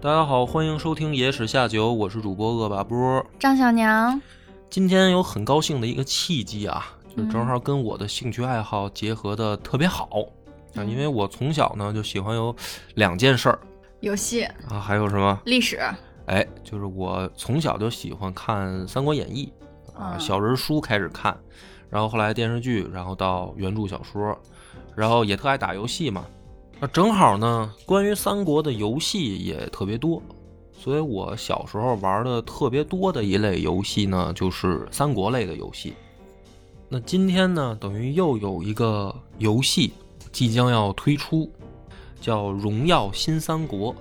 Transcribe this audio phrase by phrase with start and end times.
[0.00, 3.26] 大家好，欢迎收听《野史下酒》，我是主播恶霸波。
[3.36, 4.22] 张小娘，
[4.70, 10.08] 今天有很高兴的一个契机啊，就是正好跟我的兴趣爱好结合的特别好。
[10.76, 12.54] 啊，因为我从小呢就喜欢有
[12.94, 13.58] 两件事儿。
[13.98, 15.36] 游戏、啊，还有什么？
[15.44, 15.80] 历史，
[16.26, 19.52] 哎，就是我从小就喜欢看《三国演义》
[20.00, 21.36] 啊，嗯小人书开始看，
[21.90, 24.38] 然后后来电视剧，然后到原著小说，
[24.94, 26.24] 然后也特爱打游戏嘛。
[26.80, 30.22] 那正好呢，关于三国的游戏也特别多，
[30.72, 35.94] 所以我小时候玩的特别多的一类游戏呢，就是三国类的游戏。
[36.88, 39.92] 那今天呢，等于又有一个游戏
[40.30, 41.50] 即将要推出，
[42.20, 43.92] 叫《荣耀新三国》。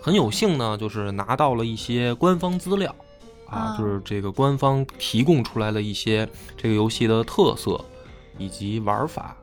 [0.00, 2.92] 很有幸呢，就是拿到了一些官方资料，
[3.46, 7.80] 啊，啊就是这个官方提供出来的一些这个游戏的特色
[8.36, 9.36] 以及玩法。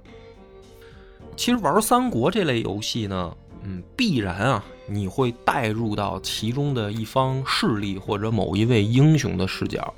[1.38, 9.94] 其实玩三国这类游戏呢，嗯，必然啊，你会带入到其中的一方势力或者某一位英雄的视角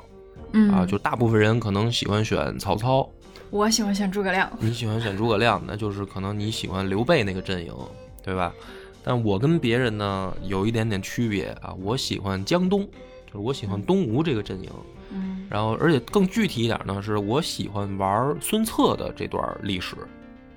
[0.52, 0.86] 嗯啊。
[0.86, 3.10] 就大部分人可能喜欢选曹操，
[3.50, 7.74] 我喜欢选诸葛亮，你喜欢选诸葛亮，那就是可能你喜欢刘备那个阵营，
[8.22, 8.54] 对吧？
[9.02, 12.82] 但我跟别人呢有一点点区别啊，我喜欢江东，
[13.26, 14.70] 就是我喜欢东吴这个阵营。
[15.12, 19.96] 嗯然后，而且更具体一点呢，是我喜欢玩孙策的这段历史。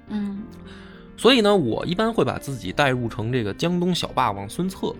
[0.08, 0.42] 嗯
[1.16, 4.92] 所以呢，我一般会把自己代入成这个江东小霸王孙策。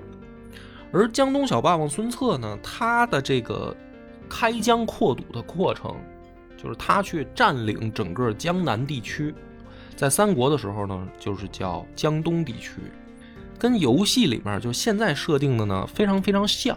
[0.92, 3.75] 而江东小霸王孙策呢，他的这个
[4.28, 5.97] 开疆扩土的过程，
[6.56, 9.34] 就是他去占领整个江南地区，
[9.97, 12.77] 在三国的时候呢，就是叫江东地区，
[13.59, 16.77] 跟游戏里面就现在设定的呢非常非常像。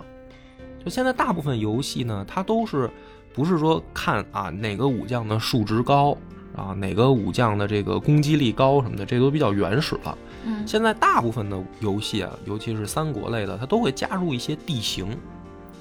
[0.83, 2.89] 就现在大部分游戏呢，它都是
[3.33, 6.17] 不是说看啊哪个武将的数值高
[6.55, 10.17] 啊，哪个武将的这个攻击力高什么的，这都比较原始了。
[10.45, 15.15] 嗯现在大部分的游戏啊，尤其是三国类的，它都会加入一些地形，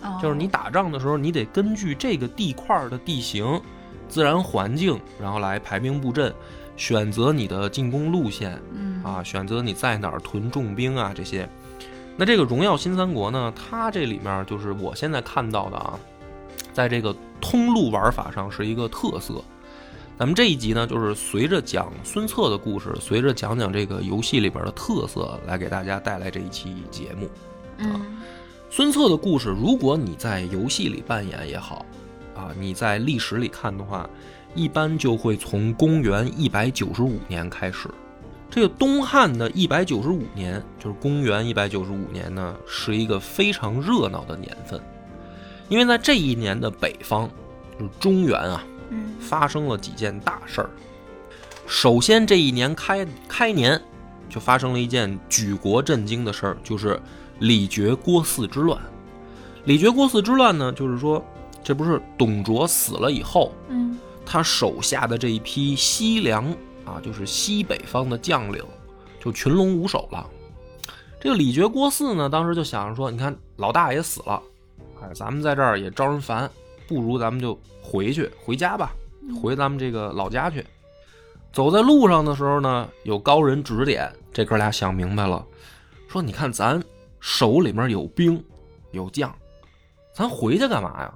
[0.02, 3.60] 哦就是你打仗的时候，你得根据这个地块儿的地形、
[4.08, 6.32] 自然环境，然后来排兵布阵，
[6.76, 11.48] 选择你的进攻路线嗯啊，选择你在哪儿屯重兵啊这些。
[12.16, 15.98] 那这个《荣耀新三国》呢，它这里面就是我现在看到的啊，
[16.72, 19.42] 在这个通路玩法上是一个特色。
[20.16, 27.28] 咱们这一集呢，就是随着讲孙策的故事，随着讲讲这个游戏里边的特色，来给大家带来这一期节目。
[27.78, 28.00] 嗯
[28.70, 31.84] 孙策的故事，如果你在游戏里扮演也好，
[32.34, 34.08] 啊，你在历史里看的话，
[34.54, 37.88] 一般就会从公元一百九十五年开始。
[38.50, 44.80] 这个东汉的一百九十五年，就是公元一百九十五年呢，是一个非常热闹的年份，
[45.68, 47.28] 因为在这一年的北方，
[47.78, 50.70] 就是中原啊，嗯发生了几件大事儿。
[51.66, 53.80] 首先，这一年开开年
[54.28, 57.00] 就发生了一件举国震惊的事儿，就是
[57.38, 58.78] 李傕郭汜之乱。
[59.64, 61.24] 李傕郭汜之乱呢，就是说，
[61.62, 66.44] 这不是董卓死了以后，嗯他手下的这一批西凉
[66.84, 68.62] 啊，就是西北方的将领，
[69.18, 70.26] 就群龙无首了。
[71.18, 74.42] 这个李傕郭汜呢，当时就想着说，你看老大也死了，
[75.00, 76.50] 哎，咱们在这儿也招人烦，
[76.86, 78.94] 不如咱们就回去回家吧，
[79.40, 80.64] 回咱们这个老家去。
[81.52, 85.46] 走在路上的时候呢，有高人指点，这哥俩想明白了，
[86.08, 86.82] 说你看咱
[87.20, 88.42] 手里面有兵
[88.90, 89.32] 有将，
[90.12, 91.14] 咱回去干嘛呀？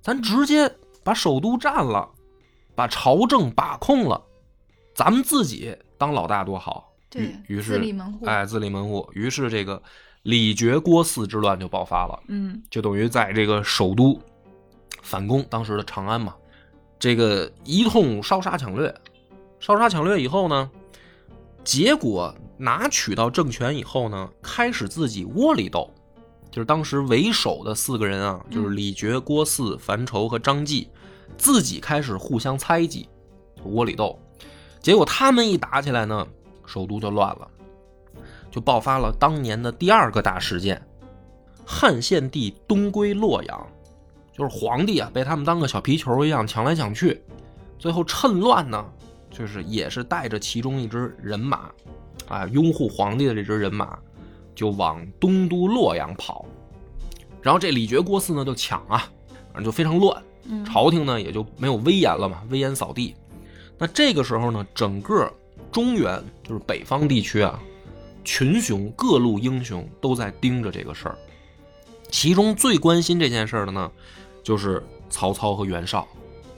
[0.00, 0.70] 咱直接
[1.02, 2.08] 把首都占了，
[2.74, 4.22] 把朝政把控了，
[4.94, 6.92] 咱们自己当老大多好。
[7.10, 9.08] 对于于是自立门户哎，自立门户。
[9.12, 9.82] 于是这个
[10.22, 12.20] 李傕郭汜之乱就爆发了。
[12.28, 14.20] 嗯就等于在这个首都
[15.04, 16.34] 反攻当时的长安嘛，
[16.98, 18.92] 这个一通烧杀抢掠，
[19.60, 20.70] 烧杀抢掠以后呢，
[21.62, 25.90] 结果拿取到政权以后呢，开始自己窝里斗，
[26.50, 30.88] 就是当时为首的四个人啊，就是李傕、郭汜、樊稠和张继，
[31.36, 33.08] 自己开始互相猜忌，
[33.64, 34.18] 窝里斗，
[34.80, 36.26] 结果他们一打起来呢，
[36.64, 37.48] 首都就乱了，
[38.50, 40.80] 就爆发了当年的第二个大事件。
[41.66, 43.66] 汉献帝东归洛阳，
[44.36, 47.22] 就是皇帝啊，被他们当个小皮球一样抢来抢去，
[47.78, 48.84] 最后趁乱呢，
[49.30, 51.70] 就是也是带着其中一支人马，
[52.26, 53.96] 啊，拥护皇帝的这支人马，
[54.52, 56.44] 就往东都洛阳跑。
[57.40, 59.08] 然后这李傕郭汜呢就抢啊，
[59.52, 63.14] 反正就非常乱，嗯朝廷呢也就没有威严了嘛，威严扫地。
[63.78, 65.32] 那这个时候呢，整个
[65.70, 67.60] 中原就是北方地区啊，
[68.24, 71.18] 群雄各路英雄都在盯着这个事儿。
[72.10, 73.90] 其中最关心这件事儿的呢，
[74.44, 74.80] 就是
[75.10, 76.06] 曹操和袁绍，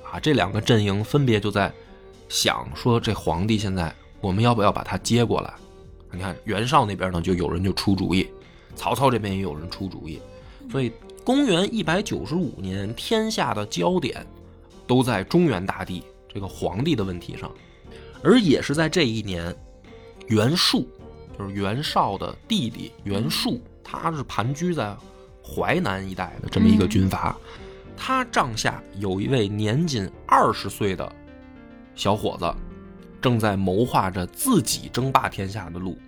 [0.04, 1.72] 啊，这两个阵营分别就在
[2.28, 5.54] 想说，这皇帝现在我们要不要把他接过来？
[6.12, 8.26] 你看袁绍那边呢，就有人就出主意，
[8.74, 10.20] 曹操这边也有人出主意，
[10.70, 10.90] 所以
[11.24, 14.26] 公元一百九十五年，天下的焦点
[14.86, 16.02] 都在中原大地
[16.32, 17.50] 这个皇帝的问题上，
[18.22, 19.54] 而也是在这一年，
[20.28, 20.88] 袁术
[21.38, 24.96] 就是袁绍的弟弟袁术，他是盘踞在
[25.42, 27.36] 淮南一带的这么一个军阀，
[27.96, 31.10] 他帐下有一位年仅二十岁的
[31.94, 32.54] 小伙子，
[33.20, 35.98] 正在谋划着自己争霸天下的路。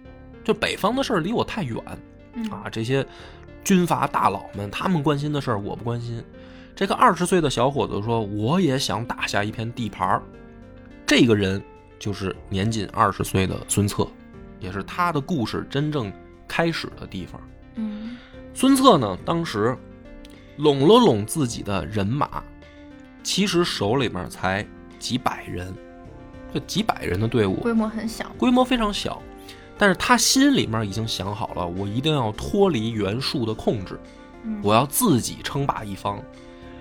[0.44, 1.76] 就北方的事儿离我太远
[2.35, 3.06] 嗯啊，这些
[3.64, 6.23] 军阀大佬们他们关心的事儿我不关心。
[6.75, 10.23] 这个二十岁的小伙子说：“我也想打下一片地盘儿。”
[11.05, 11.61] 这个人
[11.99, 14.06] 就是年仅二十岁的孙策，
[14.61, 16.12] 也是他的故事真正
[16.46, 17.41] 开始的地方。
[17.75, 18.17] 嗯
[18.55, 19.76] 孙策呢，当时
[20.58, 22.43] 拢了拢自己的人马，
[23.22, 24.66] 其实手里面才
[24.99, 25.75] 几百人，
[26.52, 28.31] 这几百人的队伍规模很小。
[28.37, 29.22] 规模非常小，
[29.78, 33.99] 但是他心里面已经想好了，我一定要脱离袁术的控制，
[34.43, 36.20] 嗯我要自己称霸一方。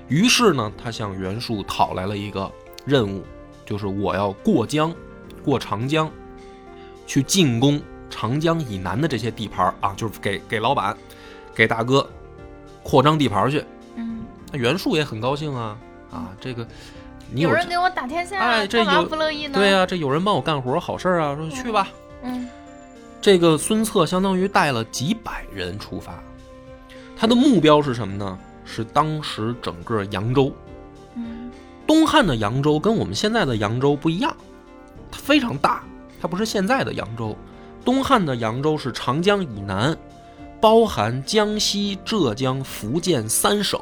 [0.07, 2.51] 于是呢，他向袁术讨来了一个
[2.85, 3.24] 任务，
[3.65, 4.91] 就是我要过江，
[5.44, 6.09] 过长江，
[7.06, 7.79] 去进攻
[8.09, 10.97] 长江以南的这些地盘啊，就是给给老板，
[11.53, 12.09] 给大哥
[12.88, 13.62] 扩张地盘儿去。
[13.95, 15.78] 嗯，那袁术也很高兴啊
[16.10, 16.66] 啊，这个
[17.34, 19.60] 你有有人给我打天下，哎这有不乐意呢？
[19.60, 21.89] 对呀、这有人帮我干活，好事儿啊，说去吧。
[22.24, 22.48] 嗯
[23.19, 26.13] 这个孙策相当于带了几百人出发，
[27.18, 28.39] 他的目标是什么呢？
[28.63, 30.54] 是当时整个扬州。
[31.16, 31.51] 嗯
[31.86, 34.34] 东汉的扬州跟我们现在的扬州不一样，
[35.12, 35.84] 它非常大，
[36.22, 37.36] 它不是现在的扬州。
[37.84, 39.98] 东汉的扬州是长江以南，
[40.59, 43.80] 包含江西、浙江、福建三省，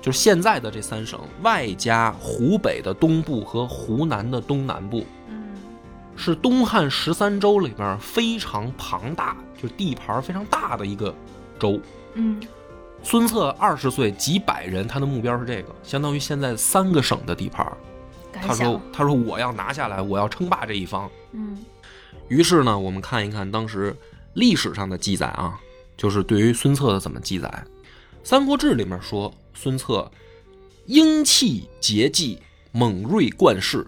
[0.00, 5.04] 就是现在的这三省，外加湖北的东部和湖南的东南部。
[5.28, 5.44] 嗯
[6.16, 11.12] 是东汉十三州里边非常庞大，就地盘非常大的一个
[11.58, 11.80] 州。
[12.14, 12.40] 嗯
[13.02, 17.66] 孙策二十岁，几百人，他的目标是这个，相当于现在三个省的地盘。
[18.32, 21.10] 他说：“他说我要拿下来，我要称霸这一方。
[21.32, 21.58] 嗯”
[22.28, 23.94] 于是呢，我们看一看当时
[24.34, 25.58] 历史上的记载啊，
[25.96, 27.48] 就是对于孙策的怎么记载。
[28.22, 30.10] 《三国志》里面说，孙策
[30.86, 32.38] 英气节气，
[32.72, 33.86] 猛锐冠世，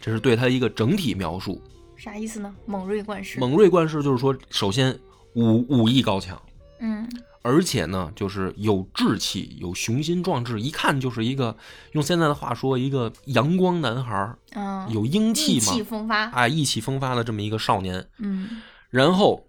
[0.00, 1.60] 这是对他一个整体描述。
[1.96, 2.54] 啥意思呢？
[2.66, 3.38] 猛锐冠世。
[3.38, 4.98] 猛锐冠世就是说，首先
[5.34, 6.40] 武武艺高强，
[6.80, 7.08] 嗯
[7.44, 11.56] 而且呢，就是有志气，有雄心壮志，一看就是一个
[11.90, 16.30] 用现在的话说，一个阳光男孩儿，嗯，有英气嘛意，气风发。
[16.30, 18.06] 哎，意气风发的这么一个少年。
[18.18, 19.44] 嗯然后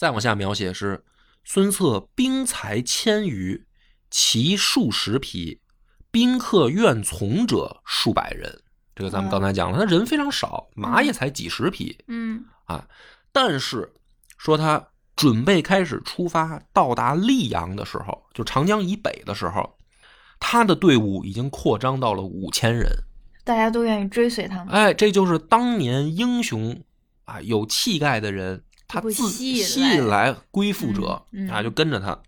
[0.00, 1.04] 再往下描写是
[1.44, 3.66] 孙策兵才千余，
[4.10, 5.60] 骑数十匹，
[6.10, 8.62] 宾客愿从者数百人。
[8.96, 12.88] 这个咱们刚才讲了，他人非常少，马也才几十匹，嗯啊
[13.30, 13.92] 但是
[14.38, 14.82] 说他
[15.14, 19.76] 准备开始出发到达溧阳的时候，就长江以北的时候，
[20.38, 22.88] 他的队伍已经扩张到了五千人。
[23.44, 24.68] 大家都愿意追随他们。
[24.68, 26.82] 哎，这就是当年英雄
[27.26, 32.20] 啊，有气概的人，他自吸引吸引来归附者嗯嗯啊，就跟着他。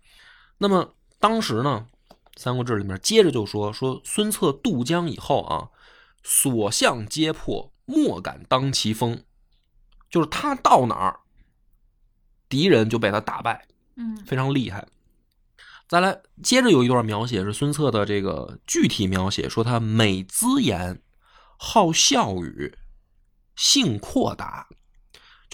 [0.57, 1.85] 那么当时呢，
[2.37, 5.69] 《三国志》里面接着就说说孙策渡江以后啊，
[6.23, 9.23] 所向皆破，莫敢当其锋，
[10.09, 11.19] 就是他到哪儿，
[12.47, 13.67] 敌人就被他打败，
[13.97, 14.87] 嗯非常厉害。
[15.89, 21.01] 再来，接着有一段描写是孙策的这个具体描写，说他美姿颜，
[21.57, 22.77] 好笑语，
[23.55, 24.67] 性阔达，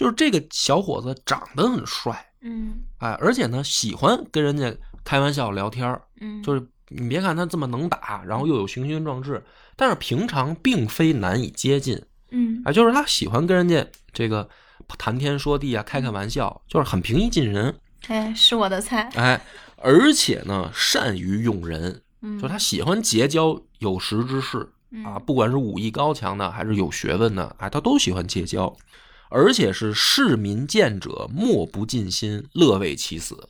[0.00, 2.80] 就是这个小伙子长得很帅，嗯。
[3.00, 9.44] 哎，而且呢喜欢跟人家开玩笑聊天儿嗯，就是你别看他这么能打，然后又有雄心壮志，
[9.76, 12.62] 但是平常并非难以接近，嗯。
[12.64, 14.48] 哎，就是他喜欢跟人家这个
[14.96, 17.78] 谈天说地啊，开开玩笑，就是很平易近人，
[18.08, 19.10] 哎，是我的菜。
[19.16, 19.38] 哎，
[19.76, 24.60] 而且呢善于用人，嗯，就他喜欢结交有识之士
[25.04, 28.74] 啊，嗯不管是武艺高强的还是有学问的，哎，他都喜欢结交，
[29.30, 33.48] 而且是市民见者莫不尽心，乐为其死。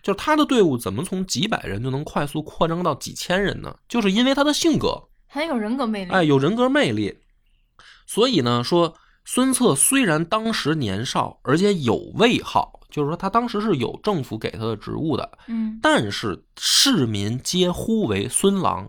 [0.00, 3.76] 就是他的队伍怎么从几百人就能快速扩张到几千人呢？
[3.88, 6.10] 就是因为他的性格，很有人格魅力。
[6.12, 7.18] 哎，有人格魅力。
[8.06, 8.94] 所以呢，说
[9.24, 18.88] 孙策虽然当时年少，而且有位号，就是说他当时是有政府给他的职务的，嗯，但是市民皆呼为孙郎，你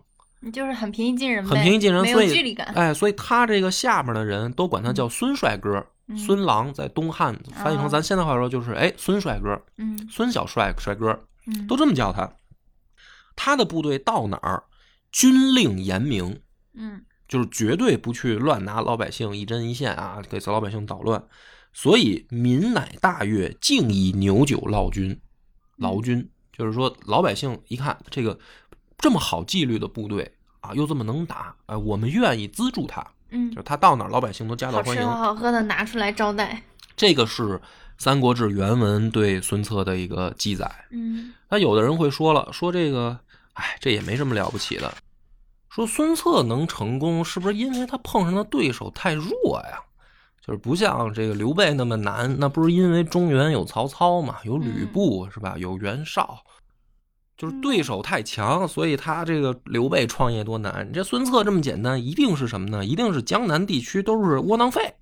[0.53, 2.65] 就是很平易近人，很平易近人，没所以有距离感。
[2.75, 5.77] 哎，所以他这个下面的人都管他叫孙帅哥。
[6.11, 11.11] 嗯孙郎在东汉翻译成哦咱现在话说就是哎孙帅哥、嗯孙小帅帅哥，
[11.45, 12.27] 嗯，都这么叫他。
[13.35, 14.63] 他的部队到哪儿，
[15.11, 16.41] 军令严明，
[16.73, 21.23] 嗯就是绝对不去乱拿老百姓一针一线啊，给老百姓捣乱。
[21.73, 25.21] 所以民乃大悦，敬以牛酒劳军。
[25.75, 28.39] 劳军就是说老百姓一看这个
[28.99, 33.05] 这么好纪律的部队啊，又这么能打，哎，我们愿意资助他。
[33.31, 35.05] 嗯就是他到哪儿老百姓都夹道欢迎。
[35.05, 36.61] 好吃好喝的拿出来招待。
[36.97, 37.43] 这个是
[37.97, 40.69] 《三国志》原文对孙策的一个记载。
[40.89, 43.17] 嗯那有的人会说了，说这个，
[43.53, 44.91] 哎，这也没什么了不起的。
[45.69, 49.79] 说孙策能成功，是不是因为他碰上的对手太弱呀？
[50.41, 55.55] 就是不像这个刘备那么难，那不是因为中原有曹操嘛，有吕布、是吧？
[55.59, 56.43] 有袁绍，
[57.39, 60.85] 就是对手太强，所以他这个刘备创业多难。
[60.89, 62.85] 你这孙策这么简单，一定是什么呢？
[62.85, 64.93] 一定是江南地区都是窝囊废。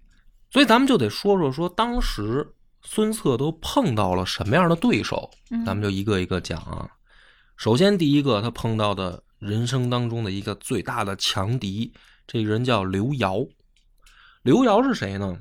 [0.52, 2.48] 所以咱们就得说说说当时
[2.84, 6.88] 孙策都碰到了什么样的对手，嗯咱们就一个一个讲啊。
[7.56, 11.92] 首先，第一个他碰到的人生当中的一个最大的强敌，
[12.28, 13.50] 这个人叫刘繇。
[14.44, 15.40] 刘繇是谁呢？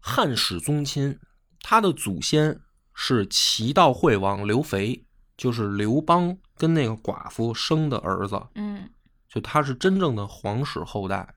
[0.00, 1.16] 汉室宗亲，
[1.62, 2.60] 他的祖先
[2.92, 5.04] 是齐悼惠王刘肥，
[5.38, 8.90] 就是刘邦跟那个寡妇生的儿子，嗯
[9.26, 11.34] 就他是真正的皇室后代。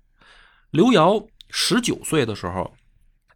[0.72, 2.74] 刘繇十九岁的时候，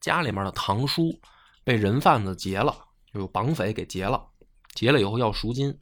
[0.02, 1.18] 家里面的堂叔
[1.64, 2.76] 被人贩子劫了，
[3.14, 4.26] 就有绑匪给劫了，
[4.74, 5.78] 劫了以后要赎金。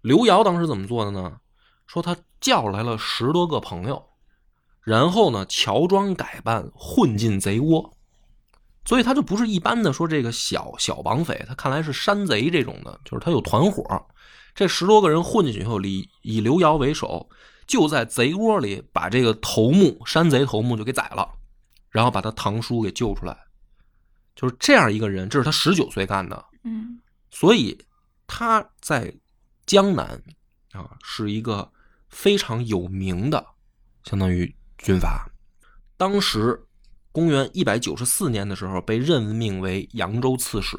[0.00, 1.40] 刘繇当时怎么做的呢？
[1.86, 4.10] 说他叫来了十多个朋友，
[4.82, 7.93] 然后呢乔装改扮混进贼窝，
[8.84, 14.06] 所以他就不是一般的说这个小小绑匪，他看来是山贼这种的，就是他有团伙。
[14.54, 17.28] 这十多个人混进去以后，以以刘瑶为首，
[17.66, 21.28] 就在贼窝里把这个头目山贼头目就给宰了，
[21.90, 23.36] 然后把他堂叔给救出来，
[24.36, 27.00] 就是这样一个人，这是他十九岁干的，嗯
[27.30, 27.76] 所以
[28.28, 29.12] 他在
[29.66, 30.22] 江南
[30.70, 31.68] 啊是一个
[32.08, 33.44] 非常有名的，
[34.04, 35.28] 相当于军阀。
[35.96, 36.63] 当时
[37.14, 40.76] 公元一百九十四年的时候，被任命为扬州刺史。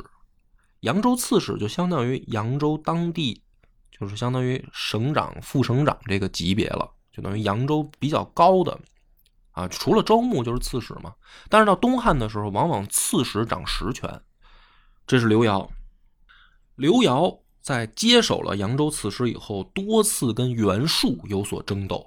[0.82, 3.42] 扬州刺史就相当于扬州当地，
[3.89, 8.77] 就是相当于省长、副省长这个级别了，就等于扬州比较高的
[9.51, 9.65] 啊。
[9.70, 11.13] 除了州牧就是刺史嘛。
[11.48, 14.22] 但是到东汉的时候，往往刺史掌实权。
[15.08, 15.70] 这是刘繇。
[16.75, 22.06] 刘繇在接手了扬州刺史以后，多次跟袁术有所争斗，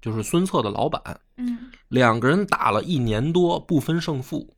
[0.00, 4.56] 就是孙策的老板，嗯两个人打了一年多不分胜负，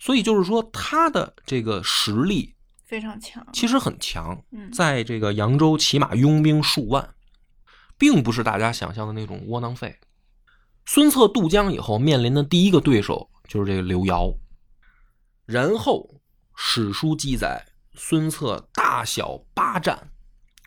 [0.00, 3.46] 所以就是说他的这个实力非常强。
[3.52, 7.14] 其实很强，嗯在这个扬州起码拥兵数万，
[7.96, 9.98] 并不是大家想象的那种窝囊废。
[10.84, 14.36] 孙策渡江以后面临的第一个对手就是这个刘繇，
[15.46, 16.20] 然后
[16.56, 20.10] 史书记载孙策大小八战，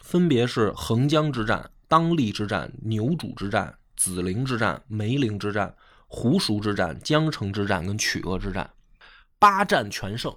[0.02, 5.76] 分别是横江之战、当立之战、牛渚之战、子陵之战、梅陵之战、
[6.08, 8.70] 湖熟之战、江城之战跟曲阿之战，
[9.40, 10.36] 八战全胜。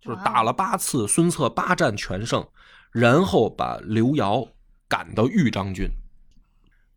[0.00, 2.46] 就是打了八次，孙策八战全胜，
[2.92, 4.50] 然后把刘繇
[4.86, 5.88] 赶到豫章郡。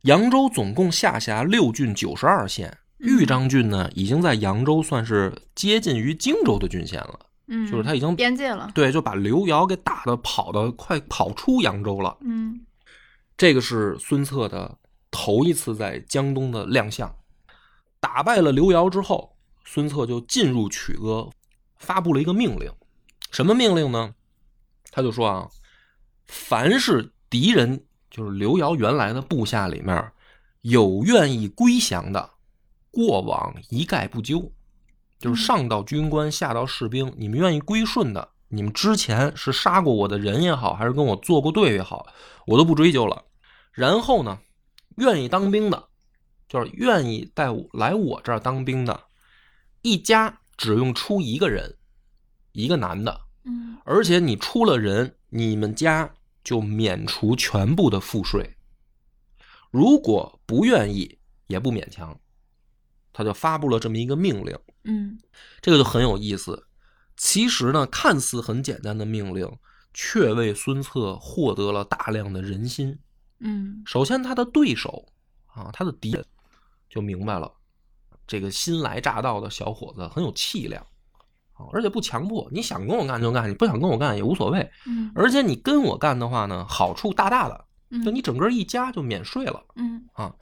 [0.01, 8.69] 扬州总共下辖六郡九十二县，豫章郡呢已经在扬州算是接近于荆州的郡县了，嗯，就是他已经边界了。
[8.75, 12.17] 对，就把刘繇给打的跑的快跑出扬州了。
[12.19, 12.60] 嗯
[13.38, 14.77] 这个是孙策的
[15.27, 17.13] 头一次在江东的亮相。
[18.00, 21.29] 打败了刘繇之后，孙策就进入曲阿，
[21.75, 22.72] 发布了一个命令。
[23.29, 24.15] 什么命令呢？
[24.89, 25.50] 他就说啊，
[26.27, 30.12] 凡是敌人，就是刘繇原来的部下里面
[30.62, 32.29] 有愿意归降的，
[32.89, 34.50] 过往一概不究。
[35.19, 42.07] 就是上到军官，下到士兵，你们愿意归顺的，你们之前是杀过我的人也好，还是跟我做过对也好，
[42.46, 43.25] 我都不追究了。
[43.74, 44.39] 然后呢，
[44.98, 45.88] 愿意当兵的，
[46.48, 49.06] 就是愿意带我来我这儿当兵的，
[49.82, 51.77] 一家只用出一个人，
[52.51, 56.13] 一个男的，嗯而且你出了人，你们家
[56.44, 58.58] 就免除全部的赋税。
[59.72, 62.20] 如果不愿意，也不勉强。
[63.13, 65.20] 他就发布了这么一个命令，嗯
[65.62, 66.68] 这个就很有意思。
[67.16, 69.51] 其实呢，看似很简单的命令，
[69.94, 73.00] 却为孙策获得了大量的人心。
[73.39, 75.06] 嗯首先，他的对手
[75.46, 76.25] 啊，他的敌人
[76.89, 77.51] 就明白了，
[78.25, 80.86] 这个新来乍到的小伙子很有气量
[81.53, 84.70] 啊，而且不强迫，你想跟我干就干，你不想跟我干也无所谓。
[84.86, 89.63] 嗯而且你跟我干的话呢，好处大大的，嗯，就你整个一家就免税了。
[89.75, 90.34] 嗯啊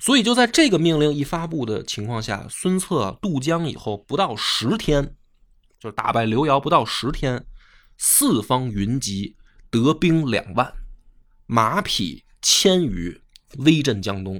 [0.00, 5.14] 所以就在这个命令一发布的情况下，孙策渡江以后不到十天，
[5.78, 7.46] 就是打败刘繇不到十天，
[7.96, 9.36] 四方云集，
[9.70, 10.74] 得兵两万，
[11.46, 13.18] 马匹千余，
[13.60, 14.38] 威震江东。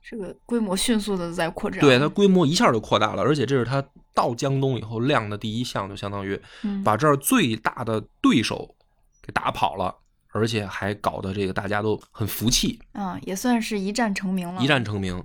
[0.00, 1.80] 这个规模迅速的在扩张。
[1.80, 8.72] 对它规模一下就扩大了，而且这是它到江东以后亮的第一项，就相当于嗯把这儿最大的对手
[9.20, 9.92] 给打跑了，
[10.28, 14.62] 而且还搞得这个大家都很服气，啊，也算是一战成名了。
[14.62, 15.22] 一战成名。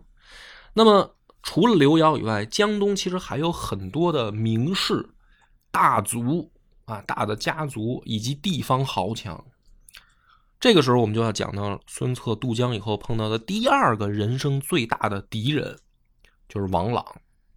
[0.74, 5.08] 那么除了刘繇以外，江东其实还有很多的名士、
[5.72, 6.52] 大族
[6.86, 9.46] 啊、大的家族以及地方豪强。
[10.60, 15.78] 这个时候，我们就要讲到孙策渡江以后碰到的第二个人生最大的敌人，
[16.50, 17.06] 就是王朗。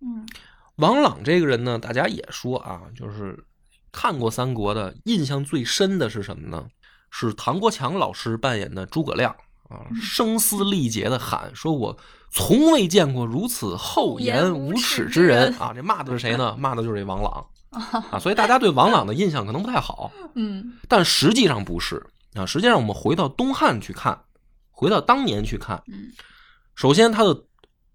[0.00, 0.26] 嗯
[0.76, 3.44] 王朗这个人呢，大家也说啊，就是
[3.90, 6.68] 看过三国的，印象最深的是什么呢？
[7.10, 9.34] 是唐国强老师扮演的诸葛亮
[9.68, 11.98] 啊，声嘶力竭的喊说：“我
[12.30, 16.54] 从未见过如此厚颜无耻之人啊！”这骂的是谁呢？
[16.60, 17.46] 骂的就是这王朗
[18.12, 18.18] 啊。
[18.20, 22.46] 所以大家对王朗的印象可能不太好，嗯但实际上不是啊。
[22.46, 24.24] 实际上，我们回到东汉去看，
[24.70, 26.12] 回到当年去看，嗯
[26.74, 27.44] 首先他的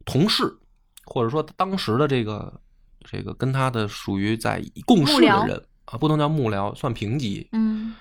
[0.04, 0.58] 同事，
[1.06, 2.62] 或者说当时的这个
[3.10, 7.48] 这个跟他的属于在共事的人啊，不能叫幕僚，算平级。
[7.54, 7.96] 嗯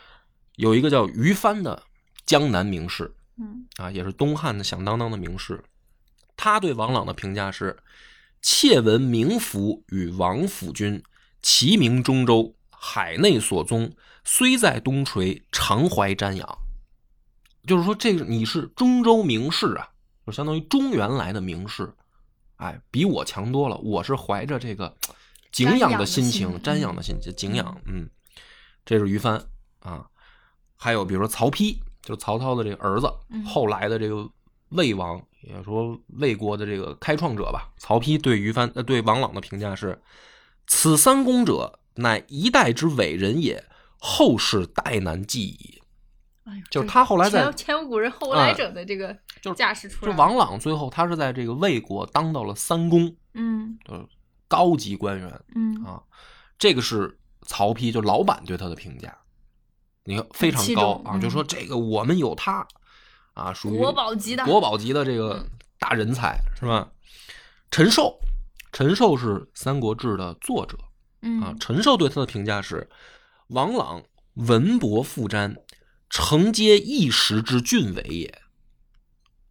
[0.56, 1.82] 有一个叫于帆的
[2.26, 5.62] 江南名士嗯啊，也是东汉的响当当的名士。
[6.36, 7.78] 他对王朗的评价是：
[8.40, 11.02] 窃闻名府与王府君，
[11.40, 13.92] 齐名中州，海内所宗，
[14.24, 16.58] 虽在东陲，常怀瞻仰。
[17.66, 19.90] 就是说，这个你是中州名士啊，
[20.26, 21.92] 就相当于中原来的名士，
[22.56, 23.76] 哎，比我强多了。
[23.78, 24.96] 我是怀着这个
[25.52, 27.80] 敬仰的心情，瞻瞻仰仰的心情，敬仰。
[27.86, 28.10] 嗯，
[28.84, 29.44] 这是于帆
[29.78, 30.08] 啊。
[30.76, 34.28] 还有比如说曹丕，就是曹操的这个儿子，嗯后来的这个
[34.70, 37.72] 魏王，也说魏国的这个开创者吧。
[37.78, 40.02] 曹丕对于帆呃对王朗的评价是：
[40.66, 43.64] 此三公者，乃一代之伟人也，
[44.04, 45.80] 后世代难继矣。
[46.44, 53.78] 哎呦就是他后来在前前无古人后无来者的这个就是架势出来了，就王朗最后他是在这个魏国当到了三公，嗯。
[53.86, 54.04] 就是
[54.48, 55.40] 高级官员。
[55.54, 55.84] 嗯。
[55.84, 56.02] 啊。
[56.58, 59.16] 这个是曹丕就老板对他的评价，
[60.02, 62.66] 你看非常高啊，嗯就说这个我们有他
[63.34, 64.44] 啊，属于国宝级的。
[64.44, 65.46] 国宝级的这个
[65.78, 66.90] 大人才是吧？
[67.70, 68.18] 陈寿，
[68.72, 70.76] 陈寿是《三国志》的作者。
[71.20, 71.40] 嗯。
[71.40, 72.90] 啊嗯，陈寿对他的评价是：
[73.52, 74.02] 王朗
[74.34, 75.56] 文博富瞻，
[76.08, 78.38] 承接一时之俊伟也。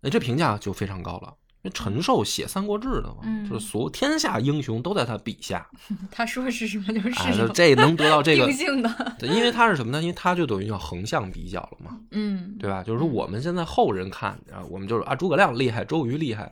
[0.01, 1.35] 哎，这评价就非常高了。
[1.63, 5.69] 因为陈寿写《三国志》的嘛，嗯就是所有天下英雄都在他笔下，
[6.09, 10.01] 他说是什么就是哎，什么，就这能得到这个 定，性的，对因为他是什么呢？
[10.01, 12.81] 因为他就等于叫横向比较了嘛，嗯对吧？
[12.83, 16.51] 就是说我们现在后人看啊，我们就是啊，诸葛亮厉害，周瑜厉害，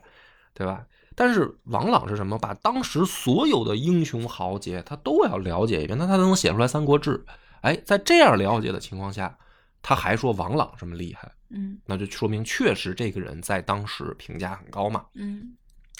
[0.54, 0.84] 对吧？
[1.20, 2.38] 但是王朗是什么？
[2.38, 7.18] 把当时所有的英雄豪杰他都要了解一遍，那他才能写出来《三国志》。
[7.60, 9.36] 哎，在这样了解的情况下，
[9.82, 15.54] 他还说王朗这么厉害，嗯那就说明确实这个人在当时评价很高嘛，嗯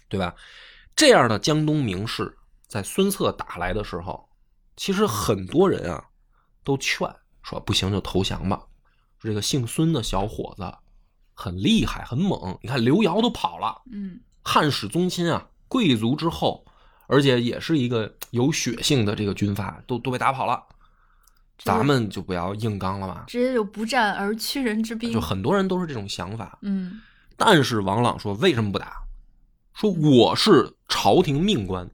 [0.08, 0.34] 对吧？
[0.96, 2.34] 这样的江东名士，
[2.66, 4.26] 在孙策打来的时候，
[4.74, 6.02] 其实很多人啊
[6.64, 7.06] 都劝
[7.42, 8.56] 说不行就投降吧。
[9.18, 10.72] 说这个姓孙的小伙子
[11.34, 12.58] 很厉害，很猛。
[12.62, 16.64] 你看刘繇都跑了，嗯汉室宗亲啊，贵族之后，
[17.06, 20.64] 而且也是一个有血性的这个军阀，都都被打跑了。
[21.58, 23.24] 咱们就不要硬刚了吧。
[23.26, 26.58] 直接就不战而屈人之兵，就很多人都是这种想法。
[26.62, 27.00] 嗯
[27.36, 29.02] 但是王朗说：“为什么不打？
[29.72, 31.90] 说我是朝廷命官，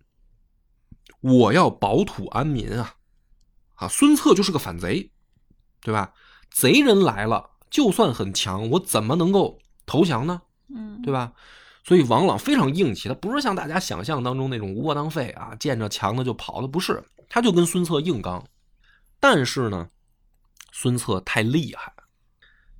[1.20, 2.94] 我要保土安民啊！
[3.74, 5.12] 啊，孙策就是个反贼，
[5.82, 6.12] 对吧？
[6.50, 10.42] 贼人来了，就算很强，我怎么能够投降呢？
[10.68, 11.32] 嗯，对吧？
[11.86, 18.44] 所以王朗非常硬气，他不是像大家想象当中那种窝囊废啊，见着强的就跑的，不是，他就跟孙策硬刚。
[19.20, 19.88] 但是呢，
[20.72, 21.94] 孙策太厉害，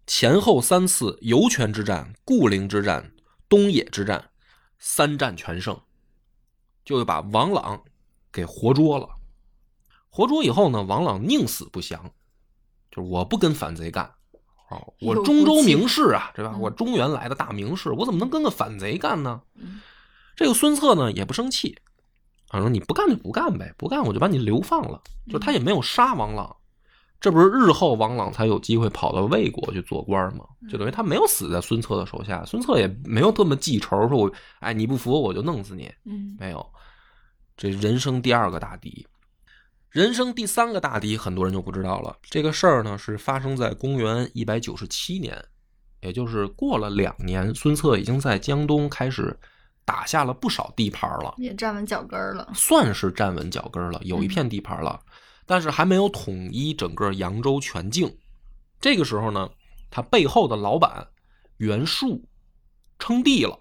[0.09, 3.13] 前后三次游泉之战、固陵之战、
[3.49, 4.31] 东野之战，
[4.81, 5.81] 三战全胜，
[6.85, 7.81] 就把王朗
[8.33, 9.09] 给活捉了。
[10.11, 12.13] 活捉以后呢，王朗宁死不降，
[12.91, 14.16] 就是我不跟反贼干。
[14.69, 16.53] 哦，我中州名士啊，对吧？
[16.55, 19.41] 嗯我中原来的大名士，我怎么能跟个反贼干呢？
[19.55, 19.81] 嗯
[20.35, 21.79] 这个孙策呢也不生气，
[22.49, 25.01] 啊，说你不干就不干呗，不干我就把你流放了。
[25.31, 26.55] 就他也没有杀王朗，
[27.21, 30.45] 这不是日后王朗才有机会跑到魏国去做官吗？
[30.69, 36.65] 就等于他没有死在孙策的手下，孙策也没有这么记仇，说我哎你不服我就弄死你，嗯没有。
[37.57, 39.07] 这人生第二个大敌，
[39.97, 42.15] 人生第三个大敌，很多人就不知道了。
[42.21, 45.43] 这个事儿呢是发生在公元一百九十七年，
[46.03, 49.35] 也就是过了两年，孙策已经在江东开始
[49.87, 51.33] 打下了不少地盘了。
[51.39, 55.01] 也站稳脚跟儿了，算是站稳脚跟了，有一片地盘了，
[55.47, 58.15] 但是还没有统一整个扬州全境。
[58.79, 59.49] 这个时候呢，
[59.91, 61.09] 他背后的老板
[61.57, 62.23] 袁术
[62.99, 63.59] 称帝了，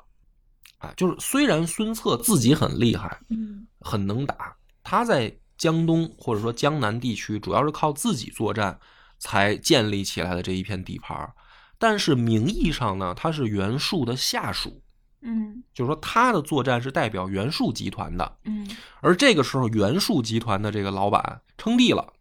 [0.79, 8.79] 啊，就是虽然孙策自己很厉害，嗯很能打，他在江东或者说江南地区主要是靠自己作战
[9.17, 11.33] 才建立起来的这一片地盘儿，
[11.77, 14.81] 但是名义上呢，他是袁术的下属，
[15.21, 18.37] 嗯就是说他的作战是代表袁术集团的。
[18.43, 18.69] 嗯
[19.01, 22.13] 而这个时候，袁术集团的这个老板称帝了，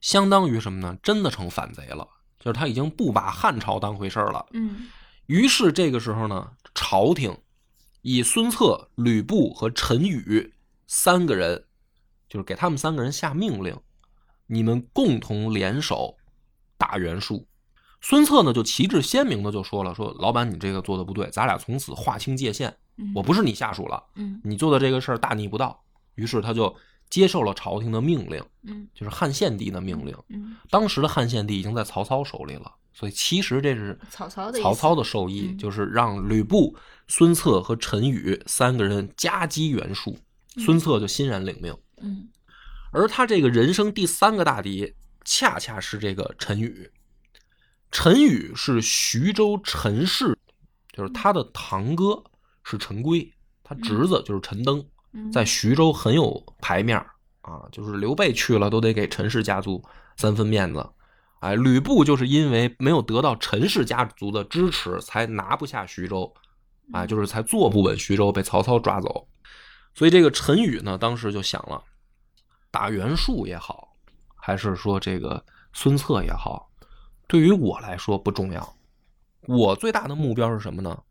[0.00, 0.96] 相当于什么呢？
[1.02, 2.06] 真的成反贼了，
[2.38, 4.46] 就是他已经不把汉朝当回事儿了。
[4.52, 4.88] 嗯
[5.26, 7.36] 于是这个时候呢，朝廷
[8.00, 10.54] 以孙策、吕布和陈宇
[10.86, 11.64] 三个人，
[12.28, 13.76] 就是给他们三个人下命令，
[14.46, 16.16] 你们共同联手
[16.76, 17.46] 打袁术。
[18.00, 25.82] 孙策呢就旗帜鲜明的就说了：“说老板，你这个做的不对，咱俩从此划清界限，嗯，我不是你下属了，嗯你做的这个事儿大逆不道。”
[26.14, 26.74] 于是他就
[27.10, 30.16] 接受了朝廷的命令，嗯就是汉献帝的命令。
[30.28, 36.76] 嗯，当时的汉献帝已经在曹操手里了，所以其实这是曹操的曹操的授意，嗯就是让吕布、
[37.08, 40.16] 孙策和陈宇三个人夹击袁术，
[40.56, 41.76] 孙策就欣然领命。
[42.02, 42.28] 嗯
[42.90, 46.90] 而他这个人生第三个大敌，恰恰是这个陈宇。
[47.90, 50.38] 陈宇是徐州陈氏，
[50.92, 52.22] 就是他的堂哥
[52.64, 53.30] 是陈规，
[53.62, 54.82] 他侄子就是陈登，
[55.12, 57.10] 嗯在徐州很有牌面儿
[57.42, 59.84] 啊，就是刘备去了都得给陈氏家族
[60.16, 60.86] 三分面子。
[61.40, 66.34] 哎，吕布就是因为没有得到陈氏家族的支持，才拿不下徐州，
[66.92, 69.28] 哎，就是才坐不稳徐州，被曹操抓走。
[69.94, 71.82] 所以这个陈宇呢，当时就想了，
[72.70, 73.96] 打袁术也好，
[74.36, 76.70] 还是说这个孙策也好，
[77.26, 78.76] 对于我来说不重要。
[79.46, 81.02] 我最大的目标是什么呢？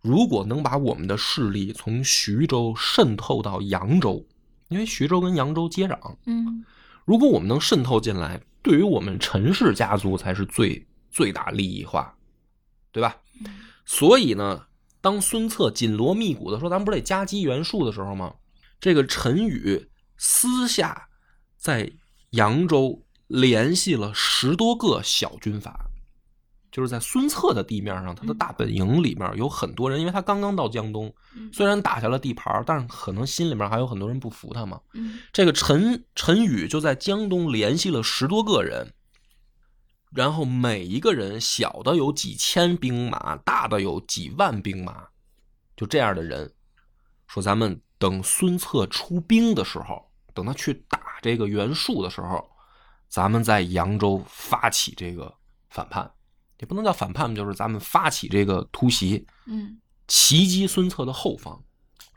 [0.00, 4.26] 如果能把我们的势力从徐州渗透到扬州，
[4.68, 6.64] 因为徐州跟扬州接壤，嗯
[7.06, 12.14] 如果我们能渗透进来，对于我们陈氏家族才是最最大利益化，
[12.92, 13.16] 对吧？
[13.84, 14.66] 所以呢，
[15.04, 18.32] 当孙策紧锣密鼓的说咱们不是得夹击袁术的时候吗？
[18.80, 21.08] 这个陈宇私下
[21.58, 21.92] 在
[22.30, 25.90] 扬州联系了十多个小军阀，
[26.72, 34.80] 就是在孙策的地面上，他的大本营里面有很多人，因为他刚刚到江东，嗯虽然打下了地盘，但是可能心里面还有很多人不服他嘛。
[34.94, 38.90] 嗯这个陈陈宇就在江东联系了十多个人，
[40.14, 45.08] 然后每一个人小的有几千兵马，大的有几万兵马，
[45.76, 46.52] 就这样的人，
[47.26, 52.48] 说咱们等孙策出兵的时候，等他去打这个袁术的时候，
[53.08, 55.34] 咱们在扬州发起这个
[55.70, 56.08] 反叛，
[56.58, 61.60] 也不能叫反叛，就是咱们发起这个突袭，嗯，袭击孙策的后方。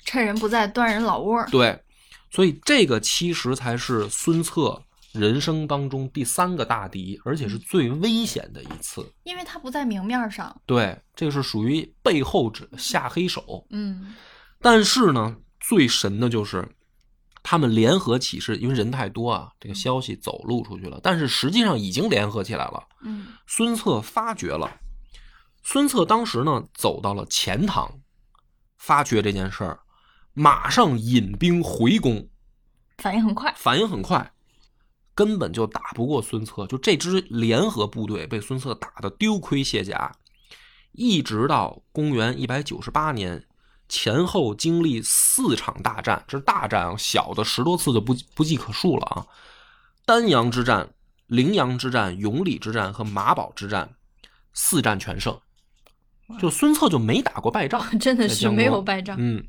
[0.06, 1.44] 趁人不在端人老窝。
[1.48, 1.84] 对，
[2.30, 4.84] 所以这个其实才是孙策
[5.18, 9.06] 人生当中第三个大敌，而且是最危险的一次。
[9.24, 10.62] 因为他不在明面上。
[10.66, 13.66] 对，这个是属于背后者下黑手。
[13.70, 14.14] 嗯
[14.60, 16.68] 但是呢，最神的就是
[17.44, 21.00] 他们联合起事，因为人太多啊，这个消息走漏出去了。
[21.04, 22.84] 但是实际上已经联合起来了。
[23.04, 24.70] 嗯孙策发觉了，
[25.64, 28.00] 孙策当时呢走到了钱塘，
[28.78, 29.80] 发觉这件事儿，
[30.34, 32.28] 马上引兵回攻。
[32.98, 33.54] 反应很快。
[33.56, 34.34] 反应很快，
[35.18, 36.68] 根本就打不过孙策。
[36.68, 40.16] 就这支联合部队被孙策打得丢盔卸甲，
[40.92, 43.44] 一直到公元一百九十八年
[43.90, 49.26] 前后经历四场大战，这是大战啊，小的十多次就不不计可数了啊。
[50.06, 50.94] 丹阳之战、
[51.26, 53.96] 陵阳之战、永礼之战和马堡之战，
[54.54, 55.36] 四战全胜。
[56.40, 59.16] 就孙策就没打过败仗， 真的是没有败仗。
[59.18, 59.48] 嗯，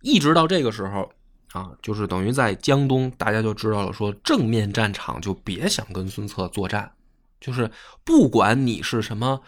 [0.00, 1.12] 一直到这个时候
[1.52, 6.92] 啊，就是等于在江东，大家就知道了，说正面战场就别想跟孙策作战，
[7.40, 7.70] 就是
[8.04, 9.40] 不管你是什么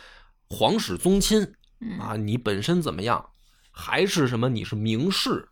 [0.49, 1.41] 皇室宗亲
[1.81, 3.25] 嗯啊，你本身怎么样，
[3.71, 5.49] 还是什么你是名士，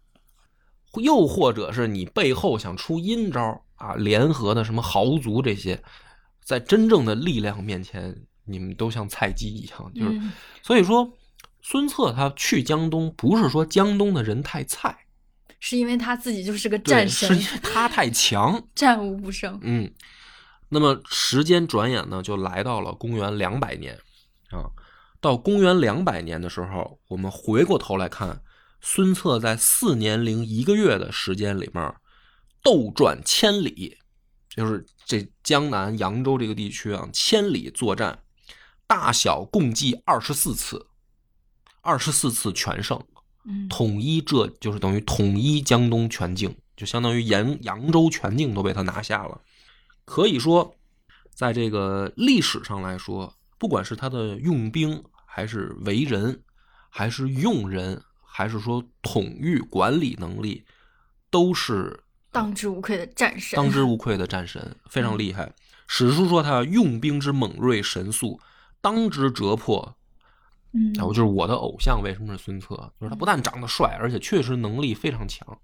[0.94, 5.82] 又或者是你背后想出阴招啊，联合的什么豪族这些，
[6.42, 10.10] 在真正的力量面前，你们都像菜鸡一样，就是。
[10.10, 10.32] 嗯
[10.62, 11.10] 所以说，
[11.62, 14.94] 孙策他去江东，不是说江东的人太菜，
[15.60, 18.62] 是因为他自己就是个，战神是因，为 他太强。
[18.74, 19.58] 战无不胜。
[19.62, 19.92] 嗯，
[20.68, 23.98] 那么时间转眼呢，就来到了公元两百年
[24.50, 24.70] 啊。
[25.20, 28.40] 到公元两百年的时候，我们回过头来看，
[28.80, 31.92] 孙策在四年零一个月的时间里面，
[32.62, 33.98] 斗转千里，
[34.48, 38.20] 就是这江南扬州这个地区啊，千里作战，
[38.86, 40.86] 大小共计二十四次，
[41.80, 43.04] 二十四次全胜。
[43.48, 49.40] 嗯统一这就是等于统一江东全境，就相当于扬扬州全境都被他拿下了。
[50.04, 50.76] 可以说，
[51.34, 56.42] 在这个历史上来说，不管是他的用兵，还是为人，
[56.90, 60.64] 还是用人，还是说统御管理能力，
[61.30, 65.54] 都是当之无愧的战神，当之无愧的战神，非常厉害。
[65.86, 68.38] 史书说他用兵之猛锐神速，
[68.80, 69.97] 当之折破。
[70.72, 72.76] 嗯，啊，我就是我的偶像，为什么是孙策？
[73.00, 75.58] 就是他不但长得帅，而且确实能力非常强。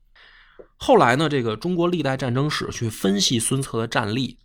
[0.77, 4.39] 后来呢，这个中国历代战争史去分析孙策的战力，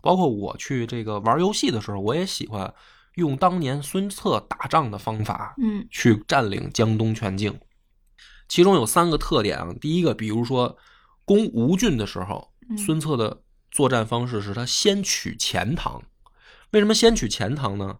[0.00, 2.72] 包括我去这个玩游戏的时候，我也喜欢
[3.14, 7.58] 用当年孙策打仗的方法，嗯去占领江东全境。
[8.48, 10.76] 其中有三个特点啊，第一个，比如说
[11.24, 16.02] 攻吴郡的时候，嗯孙策的作战方式是他先取钱塘。
[16.70, 17.98] 为什么先取钱塘呢？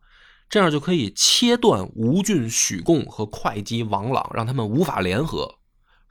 [0.52, 5.54] 这样就可以切断吴郡、许贡和会稽、王朗，让他们无法联合，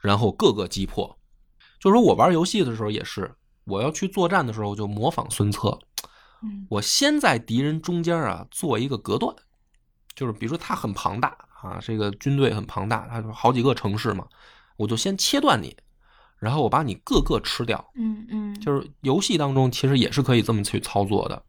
[0.00, 1.16] 然后各个击破。
[1.78, 5.78] 就是说我玩游戏的时候也是，我要去作战的时候就模仿孙策，
[6.42, 9.32] 嗯我先在敌人中间啊做一个隔断，
[10.16, 11.28] 就是比如说他很庞大
[11.62, 14.26] 啊，这个军队很庞大，他有好几个城市嘛，
[14.76, 15.76] 我就先切断你，
[16.40, 17.92] 然后我把你各个吃掉。
[17.94, 21.40] 嗯嗯，就是游戏当中其实也是可以这么去操作的。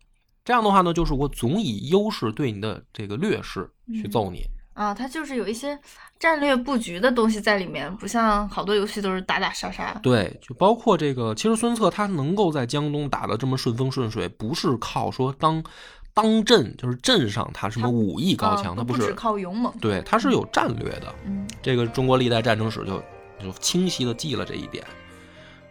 [0.45, 4.45] 这样的话呢，就是我总以优势对你的这个劣势去揍你。
[4.73, 5.77] 啊，它就是有一些
[6.17, 9.93] 战略布局的东西在里面，不像好多游戏都是打打杀杀。
[10.01, 15.63] 对，就包括这个，其实孙策他能够在江东打得这么顺风顺水，不是靠说当
[16.11, 19.71] 当阵，就是阵上他什么武艺高强，他不是，靠勇猛。
[19.79, 21.13] 对，他是有战略的。
[21.25, 22.99] 嗯这个中国历代战争史就
[23.39, 24.83] 就清晰的记了这一点。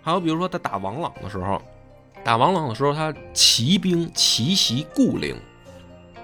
[0.01, 1.61] 还有比如说他打王朗的时候，
[2.25, 5.37] 打王朗的时候，他骑兵奇袭固陵，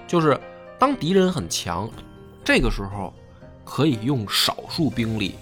[0.06, 0.38] 就是
[0.78, 1.90] 当敌人很强，
[2.44, 3.12] 这个时候
[3.64, 5.34] 可以用少数兵力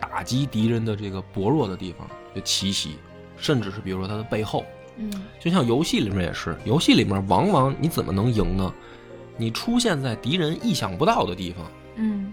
[0.00, 2.96] 打击敌人的这个薄弱的地方，就奇袭，
[3.36, 4.64] 甚至是比如说他的背后，
[4.96, 8.72] 嗯就像游戏里面也是，游戏里面往往你怎么能赢呢？
[9.36, 11.66] 你出现在敌人意想不到的地方。
[11.96, 12.32] 嗯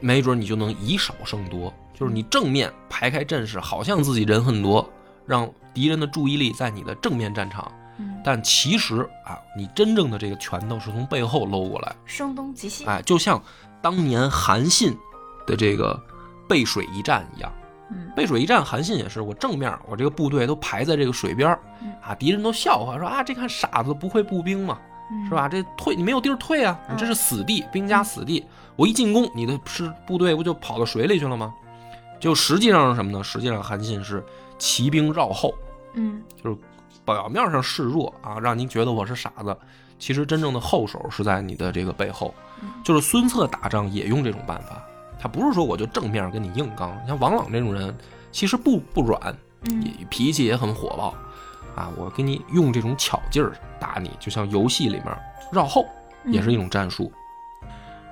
[0.00, 4.88] 没准你就能以少胜多，就是你正面排开阵势，好像自己人很多，
[5.28, 12.86] 让敌人的注意力在你的正面战场，嗯，但其实啊，你真正的这个拳头是从背后搂过来，声东击西。
[12.86, 13.40] 哎，就像
[13.82, 14.96] 当年韩信
[15.46, 16.00] 的这个
[16.48, 17.52] 背水一战一样。
[17.90, 21.58] 嗯背水一战，韩信也是，我正面我这个部队都排在这个水边
[22.02, 24.78] 啊，敌人都笑话说啊，这看傻子不会步兵嘛，
[25.10, 25.48] 嗯是吧？
[25.48, 28.44] 这退你没有地儿退啊，你这是死地，兵家死地。
[28.76, 31.54] 我一进攻，你的是部队不就跑到水里去了吗？
[32.20, 33.24] 就实际上是什么呢？
[33.24, 34.22] 实际上韩信是
[34.58, 35.54] 骑兵绕后，
[35.94, 36.56] 嗯就是
[37.04, 39.56] 表面上示弱啊，让您觉得我是傻子，
[39.98, 42.34] 其实真正的后手是在你的这个背后。
[42.60, 44.82] 嗯就是孙策打仗也用这种办法，
[45.16, 46.90] 他不是说我就正面跟你硬刚。
[47.02, 47.96] 你像王朗这种人，
[48.32, 49.20] 其实不不软，
[49.62, 51.14] 也嗯脾气也很火爆
[51.76, 51.88] 啊。
[51.96, 55.06] 我给你用这种巧劲儿打你，就像游戏里面
[55.52, 55.86] 绕后
[56.24, 57.12] 也是一种战术。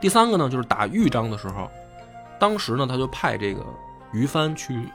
[0.00, 1.68] 第三个呢，就是打豫章的时候，
[2.38, 3.64] 当时呢他就派这个
[4.12, 4.88] 于帆去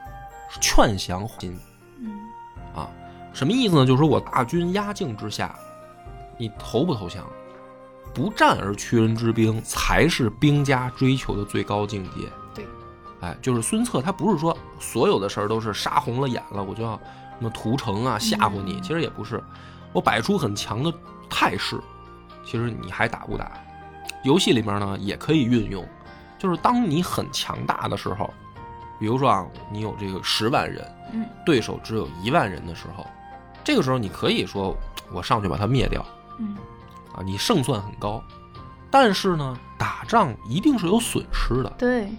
[0.60, 1.58] 劝降金
[2.00, 2.10] 嗯
[2.74, 2.88] 啊，
[3.32, 3.86] 什么意思呢？
[3.86, 5.54] 就是说我大军压境之下，
[6.36, 7.24] 你投不投降？
[8.14, 12.28] 不战而屈人之兵，才是兵家追求的最高境界。
[12.54, 12.66] 对，
[13.20, 16.92] 哎，就是孙策，他不是说所有的事儿都是杀红了眼了，我就要
[17.38, 19.42] 什么屠城啊吓唬你，嗯其实也不是，
[19.94, 20.92] 我摆出很强的
[21.30, 21.80] 态势，
[22.44, 23.50] 其实你还打不打？
[24.24, 25.82] 游戏里面呢也可以运用，
[26.38, 28.32] 就是当你很强大的时候，
[29.02, 33.04] 比如说啊，你有这个十万人，嗯对手只有一万人的时候，
[33.64, 34.76] 这个时候你可以说
[35.12, 36.06] 我上去把他灭掉
[36.38, 36.56] 嗯
[37.12, 38.22] 啊，你胜算很高。
[38.92, 41.72] 但是呢，打仗一定是有损失的。
[41.76, 42.12] 对，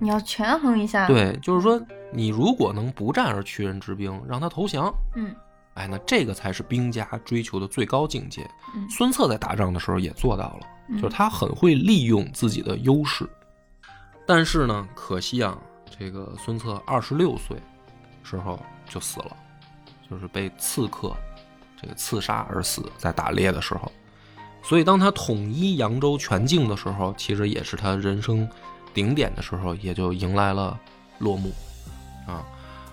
[0.00, 1.80] 你要权衡一下。，对，就是说，
[2.12, 5.32] 你如果能不战而屈人之兵，让他投降，嗯
[5.74, 8.42] 哎，那这个才是兵家追求的最高境界。
[8.74, 13.24] 嗯孙策在打仗的时候也做到了，嗯就是他很会利用自己的优势。
[14.26, 15.56] 但是呢，可惜啊，
[15.98, 17.56] 这个孙策二十六岁
[18.22, 19.36] 时候就死了，
[20.10, 21.14] 就是被刺客
[21.80, 23.90] 这个刺杀而死，在打猎的时候。
[24.62, 28.48] 所以，当他统一扬州全境的时候，其实也是他人生
[28.94, 30.78] 顶点的时候，也就迎来了
[31.18, 31.52] 落幕
[32.26, 32.42] 啊。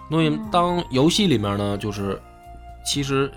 [0.09, 2.21] 所以，当游戏里面呢，就是
[2.85, 3.31] 其实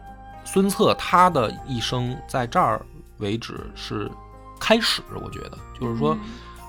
[0.45, 2.85] 孙策他的一生在这儿
[3.19, 4.11] 为止是
[4.59, 6.19] 开始，我觉得就是说，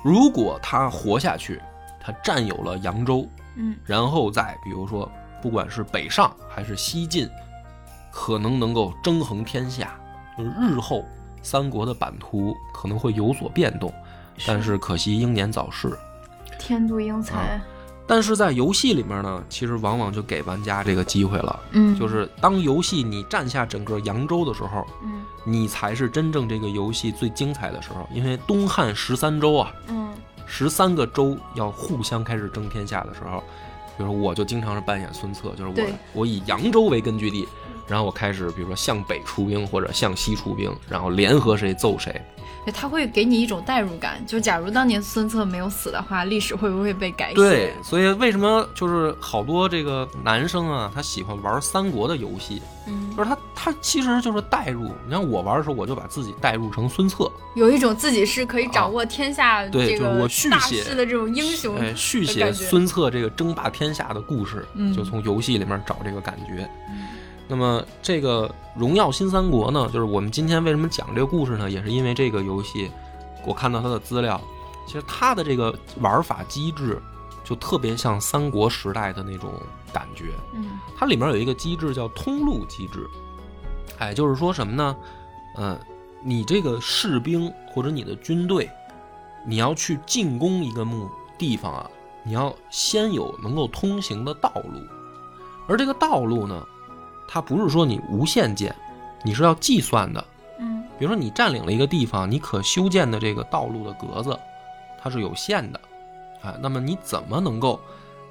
[0.04, 1.60] 如果他活下去，
[2.06, 7.28] 他占有了扬州，嗯然后再比如说，不管是北上还是西进，
[8.12, 9.96] 可能能够争衡天下，
[10.38, 11.04] 就是日后
[11.42, 13.92] 三国的版图可能会有所变动。
[14.46, 15.98] 但是可惜英年早逝。
[16.60, 17.60] 天妒英才。
[18.08, 28.08] 但是在游戏里面呢，其实往往就给玩家这个机会了，嗯，就是当游戏你占下整个扬州的时候，嗯你才是真正这个游戏最精彩的时候。
[28.14, 30.14] 因为东汉十三州啊，嗯
[30.46, 33.44] 十三个州要互相开始争天下的时候，
[33.98, 37.48] 比如说我就经常是扮演孙策，就是我我以扬州为根据地，
[37.88, 42.22] 然后我开始比如说向北出兵或者向西出兵，然后联合谁揍谁。
[42.66, 44.22] 对他会给你一种代入感。
[44.26, 47.36] 就假如当年孙策没有死的话，历史会不会被改写？
[47.36, 54.92] 对，所以为什么就是好多这个男生啊，他喜欢玩三国的游戏，嗯，就是他他其实就是代入。
[55.06, 66.68] 你看我玩的时候，我就把自己代入成孙策，有一种自己是可以掌握天下啊对我续大写的这种英雄哎，续写孙策这个争霸天下的故事，嗯就从游戏里面找这个感觉。
[66.90, 67.05] 嗯
[67.48, 71.70] 那么这个《荣耀新三国》呢，就是我们今天为什么讲这个故事呢？
[71.70, 72.92] 也是因为这个游戏，
[73.46, 74.42] 我看到它的资料，
[74.88, 77.02] 其实它的这个玩法机制
[77.44, 79.54] 就特别像三国时代的那种
[79.94, 80.34] 感觉。
[80.54, 83.08] 嗯它里面有一个机制叫通路机制，
[84.00, 84.96] 哎，就是说什么呢？
[85.58, 85.80] 嗯，
[86.24, 88.70] 你这个士兵或者你的军队，
[89.46, 91.92] 你要去进攻一个目地方啊，
[92.24, 94.82] 你要先有能够通行的道路，
[95.68, 96.66] 而这个道路呢，
[97.28, 98.76] 它不是说你无限建，
[99.24, 100.24] 你是要计算的。
[100.60, 104.40] 嗯比如说你占领了一个地方，你可修建的这个道路的格子，
[104.98, 105.80] 它是有限的，
[106.42, 107.78] 啊，那么你怎么能够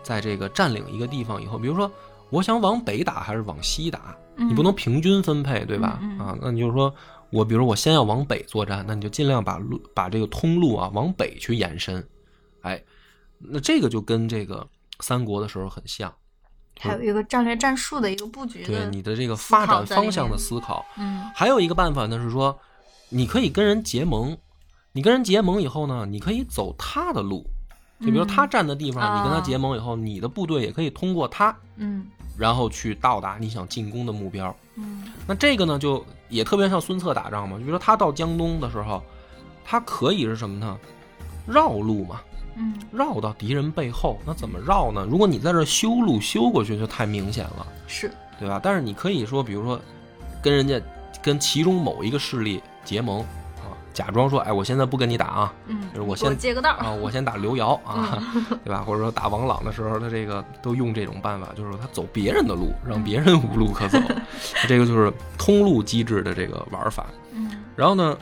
[0.03, 1.91] 在这个占领一个地方以后，比如说
[2.31, 6.01] 我想往北打还是往西打，嗯，你不能平均分配，对吧？
[6.19, 6.93] 啊，那你就是说
[7.29, 12.03] 我，比如我先要往北作战，那你就尽量把路把这个通路啊往北去延伸，
[12.63, 12.83] 哎，
[13.39, 14.67] 那这个就跟这个
[15.01, 16.11] 三国的时候很像，
[16.79, 20.85] 还有一个战略战术的一个布局，对你的这个发展方向的思考。
[20.99, 22.59] 嗯还有一个办法呢是说，
[23.09, 24.37] 你可以跟人结盟，
[24.93, 27.47] 你跟人结盟以后呢，你可以走他的路，
[28.01, 32.07] 就比如嗯他站的地方，你跟他啊结盟以后，你的部队也可以通过他，嗯
[32.37, 34.55] 然后去到达你想进攻的目标。
[34.77, 39.03] 嗯那这个呢，就也特别像孙策打仗嘛，就比如说他到江东的时候，
[39.65, 40.77] 他可以是什么呢？
[41.47, 42.21] 绕路嘛，
[42.57, 44.19] 嗯绕到敌人背后。
[44.27, 45.07] 那怎么绕呢？
[45.11, 47.67] 如果你在这儿修路修过去，就太明显了。
[47.87, 48.61] 是对吧？
[48.63, 49.81] 但是你可以说，比如说，
[50.43, 50.81] 跟人家
[51.23, 53.21] 跟其中某一个势力结盟
[53.59, 58.19] 啊，假装说，哎，我现在不跟你打啊，嗯，就是我先接个道啊，我先打刘瑶啊，
[58.65, 58.83] 对吧？
[58.83, 63.99] 或者说打王朗的时候，他这个都用这种办法，就是他走别人的路，让别人无路可走，
[64.69, 67.07] 这个就是通路机制的这个玩法。
[67.33, 68.17] 嗯然后呢，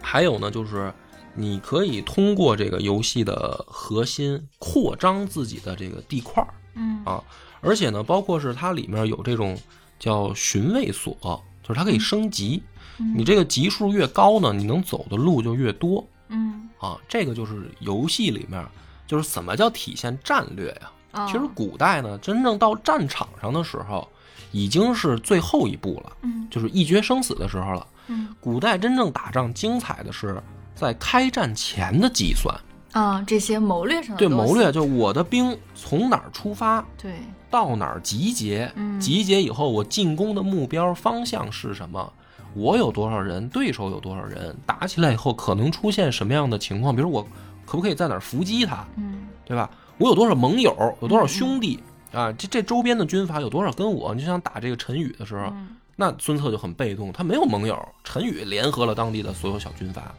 [0.00, 0.92] 还有呢，就是
[1.34, 6.48] 你可以通过这个游戏的核心扩张自己的这个地块儿。
[6.74, 7.22] 嗯啊
[7.62, 9.58] 而且呢，包括是它里面有这种
[9.98, 11.14] 叫寻味所，
[11.62, 12.62] 就是它可以升级。
[12.98, 16.98] 嗯你这个级数越高呢，你能走的路就越多嗯啊。
[17.08, 18.66] 这个就是游戏里面，
[19.06, 20.90] 就是怎么叫体现战略呀？
[21.12, 24.08] 啊其实古代呢，真正到战场上的时候，
[24.52, 27.86] 已经是最后一步了，嗯就是一决生死的时候了。
[28.06, 30.42] 嗯古代真正打仗精彩的是
[30.74, 32.54] 在开战前的计算，
[32.92, 37.12] 啊这些谋略上的对谋略，就我的兵从哪儿出发，对
[37.50, 42.12] 到哪儿集结，嗯集结以后我进攻的目标方向是什么？
[42.54, 44.56] 我有多少人，对手有多少人？
[44.66, 46.94] 打起来以后可能出现什么样的情况？
[46.94, 47.22] 比如我
[47.64, 49.70] 可不可以在哪儿伏击他，嗯对吧？
[49.98, 51.78] 我有多少盟友，有多少兄弟、
[52.12, 52.32] 啊？
[52.32, 54.14] 这这周边的军阀有多少跟我？
[54.14, 60.14] 你就像打这个陈宇的时候，嗯那孙策就很被动，他没有盟友，陈宇联合了当地的所有小军阀，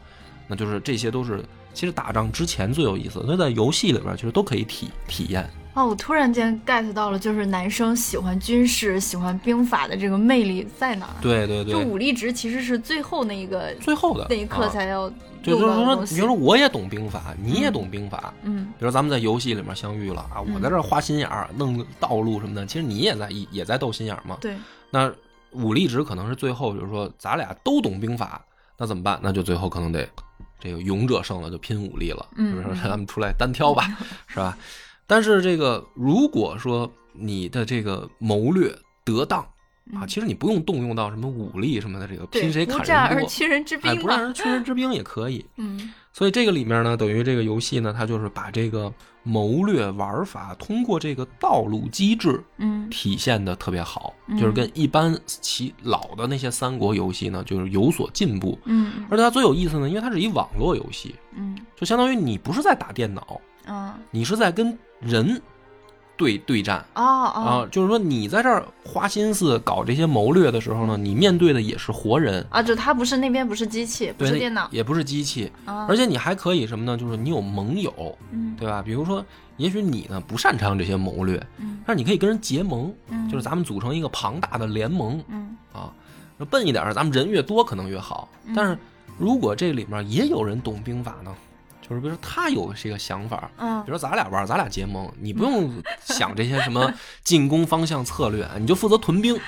[0.52, 5.48] 那就是这些都是其实打仗之前最有意思的，所以在游戏里边其实都可以体体验。
[5.72, 11.16] 哦，我突然间 get 到了，就是男生喜欢军事、喜欢兵法的这个魅力在哪儿？
[11.22, 15.08] 对对对，就武力值其实是最后那一个最后的那一刻啊才要
[15.42, 15.96] 就就是说。
[16.04, 24.36] 比如说我也懂兵法，你也懂兵法，嗯比如咱们在游戏里面相遇了啊，我在这儿花心眼儿弄道路什么的，其实你也在也在斗心眼儿嘛。
[24.42, 24.54] 对，
[24.90, 25.10] 那
[25.52, 28.44] 武力值可能是最后，比如说咱俩都懂兵法，
[28.76, 29.18] 那怎么办？
[29.22, 30.06] 那就最后可能得
[30.62, 32.26] 这个勇者胜了，就拼武力了。
[32.36, 33.82] 嗯比如说咱们出来单挑吧，
[34.28, 34.56] 是吧？
[35.06, 38.72] 但是这个如果说你的这个谋略
[39.04, 39.40] 得当
[39.92, 44.02] 啊，嗯其实你不用动用到什么武力什么的，这个拼谁砍不战人多，而屈人之哎，兵嘛。
[44.02, 45.44] 不让人屈人之兵也可以。
[45.58, 48.92] 嗯所以这个里面呢，等于这个游戏呢，它就是把这个
[49.22, 52.88] 谋略玩法通过这个道路机制嗯。
[52.90, 54.38] 体现的特别好，嗯。
[54.38, 58.58] 就是跟一般其老的那些三国游戏呢，就是有所进步。
[58.64, 59.06] 嗯。
[59.08, 61.56] 而且它最有意思呢，因为它是一网络游戏，嗯。
[61.74, 63.94] 就相当于你不是在打电脑，嗯。
[64.10, 65.40] 你是在跟人
[66.22, 66.78] 对对战。
[66.94, 67.02] 哦
[67.34, 76.96] 哦啊，就是说你在这儿花心思搞这些谋略的时候呢，你面对的也是活人，啊，就他不是那边不是机器，不是电脑也不是机器，啊，而且你还可以什么呢？
[76.96, 78.80] 就是你有盟友，嗯对吧？
[78.80, 79.24] 比如说，
[79.56, 85.92] 也许你呢不擅长这些谋略，嗯但是你可以跟人结盟，嗯，就是咱们组成一个庞大的联盟嗯啊。
[86.38, 88.28] 那笨一点儿，咱们人越多可能越好。
[88.46, 88.78] 嗯但是
[89.18, 91.34] 如果这里面也有人懂兵法呢，
[91.92, 95.70] 就就是比如说他有这个想法，嗯比如说咱俩玩，咱俩结盟，你不用
[96.04, 99.38] 想这些什么进攻方向策略，你就负责屯兵。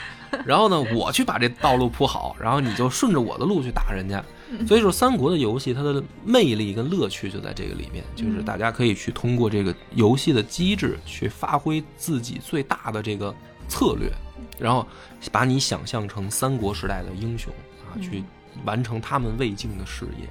[0.45, 4.23] 然后呢，我去把这道路铺好，然后你就顺着我的路去打人家。
[4.67, 13.35] 所以说，三国的游戏它的魅力跟乐趣就在这个里面，就是大家可以去通过这个游戏的机制去发挥自己最大的这个
[13.69, 14.13] 策略，
[14.59, 14.87] 然后
[15.31, 17.53] 把你想象成三国时代的英雄
[17.85, 18.25] 啊，去
[18.65, 20.29] 完成他们未竟的事业。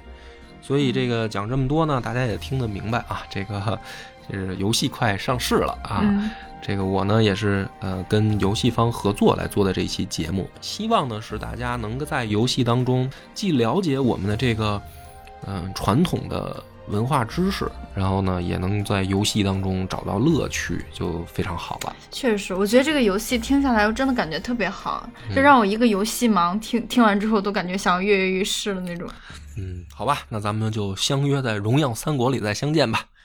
[0.66, 3.22] 所以这个讲这么多呢，大家也听得明白啊。
[3.28, 3.78] 这个
[4.26, 6.30] 就是游戏快上市了啊，嗯
[6.66, 14.80] 这个我呢也是呃跟游戏方合作来做的这一期节目，希望呢是大家能够在游戏当中既了解我们的这个
[15.46, 21.94] 嗯、传统的文化知识，然后呢也能在游戏当中找到乐趣，就非常好了。
[22.10, 29.06] 确实，我觉得这个游戏听下来，我真的感觉特别好，嗯就让我一个游戏盲听听完之后都感觉想要跃跃欲试的那种。
[29.56, 33.06] 嗯，好吧，那咱们就相约在《荣耀三国》里再相见吧。